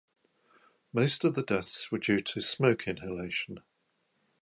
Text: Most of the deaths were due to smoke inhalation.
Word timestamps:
Most 0.93 1.23
of 1.23 1.35
the 1.35 1.43
deaths 1.43 1.91
were 1.91 1.99
due 1.99 2.21
to 2.21 2.41
smoke 2.41 2.87
inhalation. 2.87 3.59